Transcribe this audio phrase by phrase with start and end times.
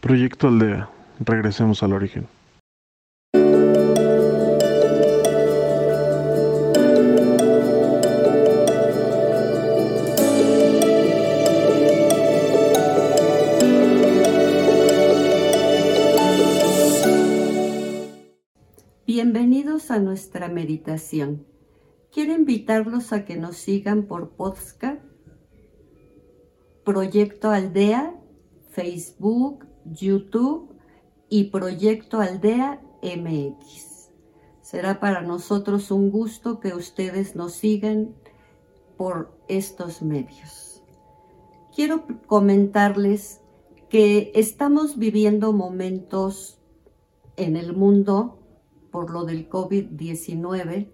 [0.00, 0.88] Proyecto Aldea.
[1.18, 2.28] Regresemos al origen.
[19.04, 21.44] Bienvenidos a nuestra meditación.
[22.12, 25.02] Quiero invitarlos a que nos sigan por podcast,
[26.84, 28.14] Proyecto Aldea,
[28.70, 30.74] Facebook, YouTube
[31.28, 34.10] y Proyecto Aldea MX.
[34.60, 38.14] Será para nosotros un gusto que ustedes nos sigan
[38.96, 40.82] por estos medios.
[41.74, 43.40] Quiero comentarles
[43.88, 46.58] que estamos viviendo momentos
[47.36, 48.38] en el mundo
[48.90, 50.90] por lo del COVID-19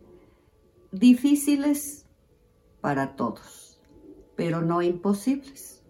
[0.92, 2.06] difíciles
[2.80, 3.80] para todos,
[4.36, 5.83] pero no imposibles.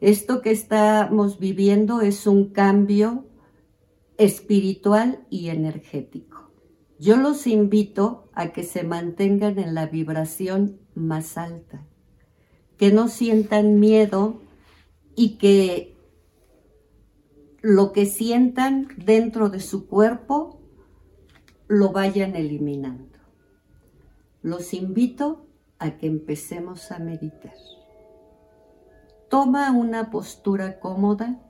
[0.00, 3.26] Esto que estamos viviendo es un cambio
[4.18, 6.50] espiritual y energético.
[6.98, 11.86] Yo los invito a que se mantengan en la vibración más alta,
[12.76, 14.40] que no sientan miedo
[15.16, 15.96] y que
[17.60, 20.60] lo que sientan dentro de su cuerpo
[21.66, 23.18] lo vayan eliminando.
[24.42, 25.46] Los invito
[25.78, 27.54] a que empecemos a meditar.
[29.34, 31.40] Toma una postura cómoda.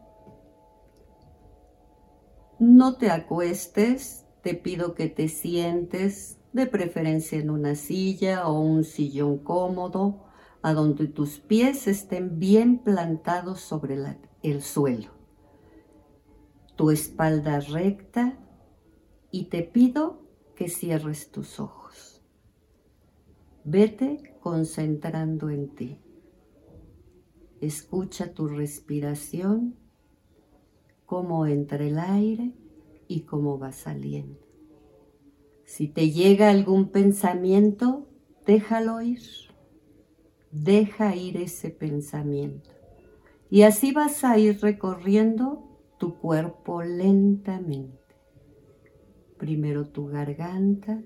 [2.59, 8.85] No te acuestes, te pido que te sientes, de preferencia en una silla o un
[8.85, 10.25] sillón cómodo,
[10.63, 13.99] a donde tus pies estén bien plantados sobre
[14.43, 15.11] el suelo.
[16.77, 18.39] Tu espalda recta
[19.31, 20.23] y te pido
[20.57, 22.23] que cierres tus ojos.
[23.63, 26.04] Vete concentrando en ti.
[27.65, 29.77] Escucha tu respiración,
[31.07, 32.53] cómo entra el aire
[33.09, 34.39] y cómo va saliendo.
[35.65, 38.07] Si te llega algún pensamiento,
[38.45, 39.23] déjalo ir.
[40.51, 42.69] Deja ir ese pensamiento.
[43.49, 48.15] Y así vas a ir recorriendo tu cuerpo lentamente.
[49.39, 51.03] Primero tu garganta.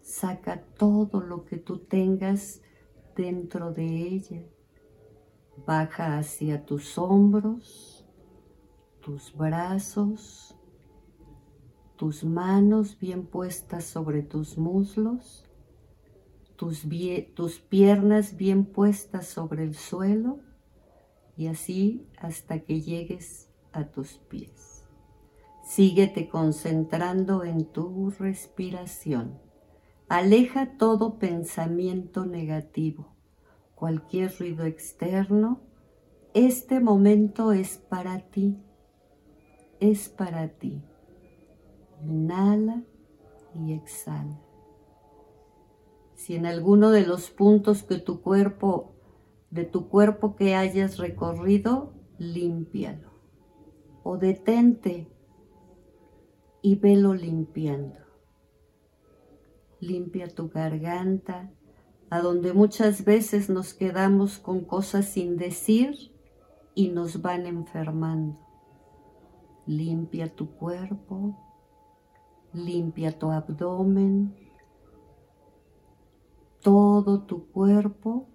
[0.00, 2.62] Saca todo lo que tú tengas
[3.16, 4.44] dentro de ella
[5.66, 8.06] Baja hacia tus hombros,
[9.00, 10.56] tus brazos,
[11.96, 15.48] tus manos bien puestas sobre tus muslos,
[16.56, 16.86] tus,
[17.34, 20.40] tus piernas bien puestas sobre el suelo
[21.36, 24.86] y así hasta que llegues a tus pies.
[25.62, 29.38] Síguete concentrando en tu respiración.
[30.08, 33.19] Aleja todo pensamiento negativo
[33.80, 35.62] cualquier ruido externo,
[36.34, 38.58] este momento es para ti,
[39.80, 40.82] es para ti.
[42.02, 42.84] Inhala
[43.54, 44.38] y exhala.
[46.14, 48.92] Si en alguno de los puntos que tu cuerpo,
[49.48, 53.08] de tu cuerpo que hayas recorrido, límpialo.
[54.02, 55.08] O detente
[56.60, 57.98] y velo limpiando.
[59.80, 61.50] Limpia tu garganta,
[62.10, 66.12] a donde muchas veces nos quedamos con cosas sin decir
[66.74, 68.38] y nos van enfermando.
[69.66, 71.38] Limpia tu cuerpo,
[72.52, 74.34] limpia tu abdomen,
[76.62, 78.28] todo tu cuerpo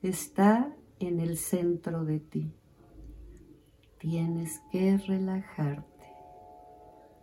[0.00, 2.54] está en el centro de ti.
[3.98, 6.06] Tienes que relajarte.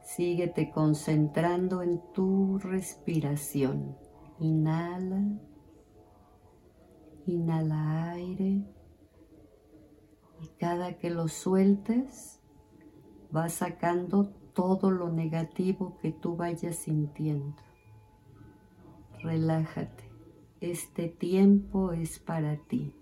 [0.03, 4.04] Síguete concentrando en tu respiración.
[4.39, 5.39] Inhala.
[7.25, 8.65] Inhala aire.
[10.41, 12.41] Y cada que lo sueltes,
[13.31, 17.55] vas sacando todo lo negativo que tú vayas sintiendo.
[19.21, 20.03] Relájate.
[20.61, 22.95] Este tiempo es para ti.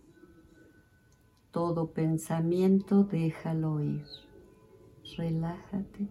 [1.52, 4.06] Todo pensamiento déjalo ir.
[5.18, 6.08] Relájate.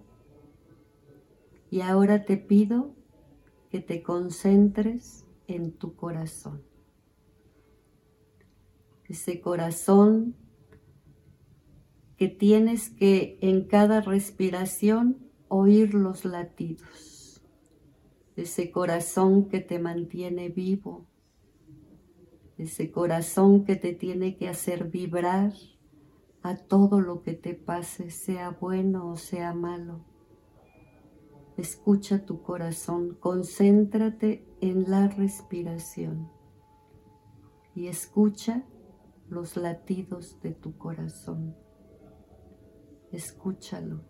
[1.70, 2.94] Y ahora te pido
[3.72, 6.62] que te concentres en tu corazón.
[9.08, 10.36] Ese corazón
[12.18, 17.42] que tienes que en cada respiración oír los latidos.
[18.36, 21.06] Ese corazón que te mantiene vivo.
[22.58, 25.54] Ese corazón que te tiene que hacer vibrar
[26.42, 30.11] a todo lo que te pase, sea bueno o sea malo
[31.56, 36.30] Escucha tu corazón, concéntrate en la respiración
[37.74, 38.64] y escucha
[39.28, 41.54] los latidos de tu corazón.
[43.10, 44.00] Escúchalo.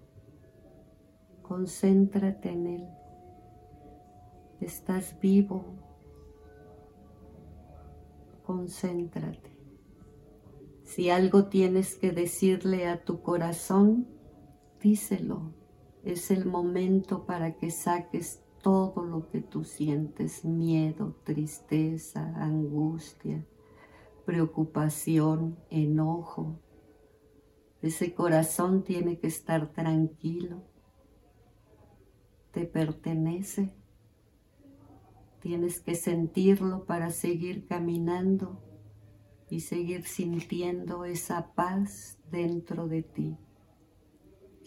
[1.42, 2.88] Concéntrate en él.
[4.60, 5.64] Estás vivo.
[8.44, 9.50] Concéntrate.
[10.84, 14.06] Si algo tienes que decirle a tu corazón,
[14.80, 15.62] díselo.
[16.04, 23.46] Es el momento para que saques todo lo que tú sientes, miedo, tristeza, angustia,
[24.25, 26.60] preocupación, enojo.
[27.82, 30.62] Ese corazón tiene que estar tranquilo.
[32.52, 33.75] Te pertenece.
[35.40, 38.62] Tienes que sentirlo para seguir caminando
[39.50, 43.37] y seguir sintiendo esa paz dentro de ti.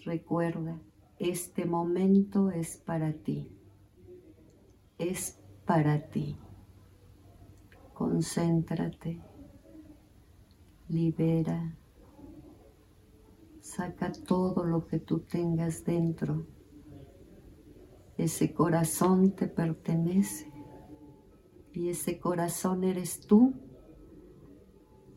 [0.04, 0.82] Recuerda,
[1.20, 3.50] este momento es para ti.
[4.98, 6.38] Es para ti.
[7.94, 9.22] Concéntrate,
[10.90, 11.78] libera,
[13.62, 16.46] saca todo lo que tú tengas dentro.
[18.18, 20.52] Ese corazón te pertenece
[21.74, 23.54] y ese corazón eres tú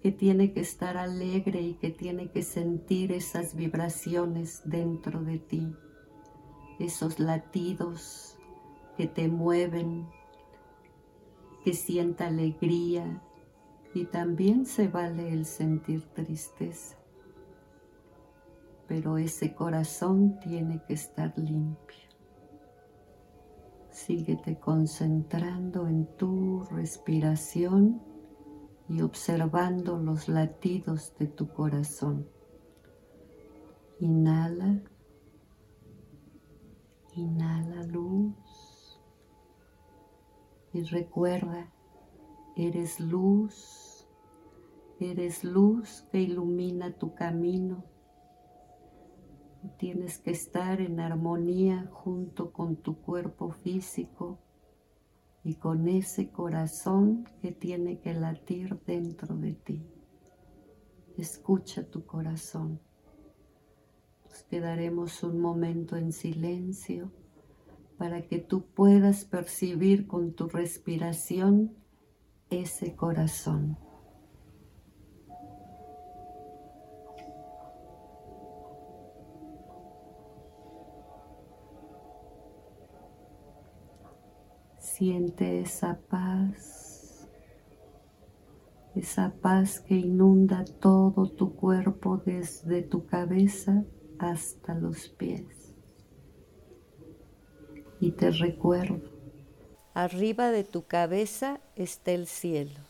[0.01, 5.77] que tiene que estar alegre y que tiene que sentir esas vibraciones dentro de ti,
[6.79, 8.39] esos latidos
[8.97, 10.09] que te mueven,
[11.65, 13.23] que sienta alegría
[13.95, 16.97] y también se vale el sentir tristeza.
[18.87, 22.09] Pero ese corazón tiene que estar limpio.
[23.91, 28.01] Síguete concentrando en tu respiración
[28.89, 32.27] y observando los latidos de tu corazón.
[34.01, 34.81] Inhala,
[37.14, 39.00] inhala luz
[40.72, 41.72] y recuerda,
[42.56, 44.06] eres luz,
[45.00, 47.84] eres luz que ilumina tu camino.
[49.78, 54.38] Tienes que estar en armonía junto con tu cuerpo físico
[55.43, 59.82] y con ese corazón que tiene que latir dentro de ti.
[61.16, 62.81] Escucha tu corazón.
[64.49, 67.12] Quedaremos un momento en silencio
[67.99, 71.77] para que tú puedas percibir con tu respiración
[72.49, 73.77] ese corazón.
[84.79, 87.29] Siente esa paz,
[88.94, 93.85] esa paz que inunda todo tu cuerpo desde tu cabeza
[94.19, 95.44] hasta los pies.
[98.00, 99.00] Y te recuerdo,
[99.94, 102.81] arriba de tu cabeza está el cielo,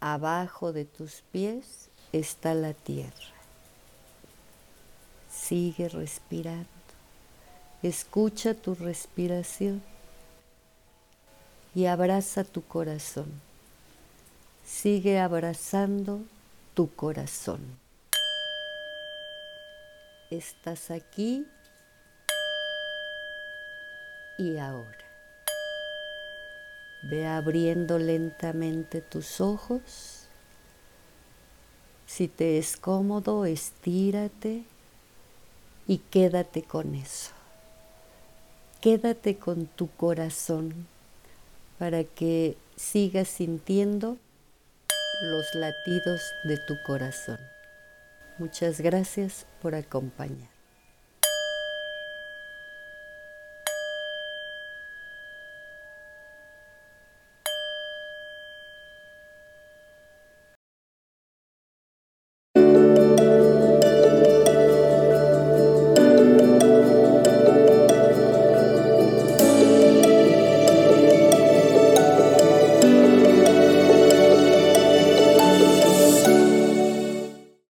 [0.00, 3.12] abajo de tus pies está la tierra.
[5.30, 6.66] Sigue respirando,
[7.82, 9.82] escucha tu respiración
[11.74, 13.26] y abraza tu corazón.
[14.64, 16.20] Sigue abrazando
[16.74, 17.85] tu corazón.
[20.30, 21.46] Estás aquí
[24.36, 24.90] y ahora.
[27.02, 30.26] Ve abriendo lentamente tus ojos.
[32.06, 34.64] Si te es cómodo, estírate
[35.86, 37.30] y quédate con eso.
[38.80, 40.88] Quédate con tu corazón
[41.78, 44.16] para que sigas sintiendo
[45.22, 47.38] los latidos de tu corazón.
[48.38, 50.55] Muchas gracias por acompañar.